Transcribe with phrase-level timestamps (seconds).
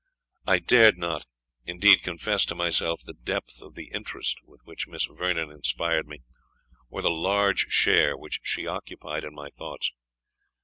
[0.47, 1.27] I dared not,
[1.63, 6.23] indeed, confess to myself the depth of the interest with which Miss Vernon inspired me,
[6.89, 9.91] or the large share which she occupied in my thoughts.